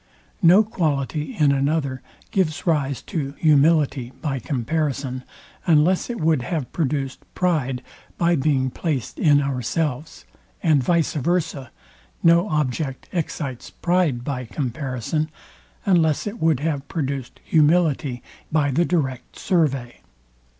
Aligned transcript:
No 0.41 0.63
quality 0.63 1.35
in 1.37 1.51
another 1.51 2.01
gives 2.31 2.65
rise 2.65 3.03
to 3.03 3.33
humility 3.33 4.11
by 4.19 4.39
comparison, 4.39 5.23
unless 5.67 6.09
it 6.09 6.19
would 6.19 6.41
have 6.41 6.71
produced 6.73 7.19
pride 7.35 7.83
by 8.17 8.35
being 8.35 8.71
placed 8.71 9.19
in 9.19 9.39
ourselves; 9.43 10.25
and 10.63 10.81
vice 10.81 11.13
versa 11.13 11.69
no 12.23 12.49
object 12.49 13.09
excites 13.13 13.69
pride 13.69 14.23
by 14.23 14.45
comparison, 14.45 15.29
unless 15.85 16.25
it 16.25 16.41
would 16.41 16.61
have 16.61 16.87
produced 16.87 17.39
humility 17.43 18.23
by 18.51 18.71
the 18.71 18.85
direct 18.85 19.37
survey. 19.37 20.01